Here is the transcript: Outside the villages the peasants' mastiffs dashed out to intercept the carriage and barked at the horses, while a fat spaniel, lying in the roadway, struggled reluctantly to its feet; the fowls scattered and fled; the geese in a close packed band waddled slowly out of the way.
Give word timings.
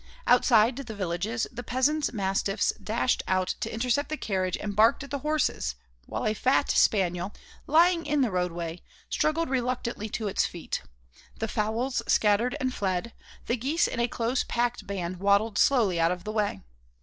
Outside 0.25 0.77
the 0.77 0.95
villages 0.95 1.45
the 1.51 1.61
peasants' 1.61 2.11
mastiffs 2.11 2.73
dashed 2.83 3.21
out 3.27 3.49
to 3.59 3.71
intercept 3.71 4.09
the 4.09 4.17
carriage 4.17 4.57
and 4.57 4.75
barked 4.75 5.03
at 5.03 5.11
the 5.11 5.19
horses, 5.19 5.75
while 6.07 6.25
a 6.25 6.33
fat 6.33 6.71
spaniel, 6.71 7.31
lying 7.67 8.07
in 8.07 8.21
the 8.21 8.31
roadway, 8.31 8.81
struggled 9.11 9.47
reluctantly 9.51 10.09
to 10.09 10.27
its 10.27 10.43
feet; 10.43 10.81
the 11.37 11.47
fowls 11.47 12.01
scattered 12.07 12.57
and 12.59 12.73
fled; 12.73 13.13
the 13.45 13.55
geese 13.55 13.85
in 13.87 13.99
a 13.99 14.07
close 14.07 14.43
packed 14.43 14.87
band 14.87 15.17
waddled 15.17 15.59
slowly 15.59 15.99
out 15.99 16.11
of 16.11 16.23
the 16.23 16.31
way. 16.31 16.61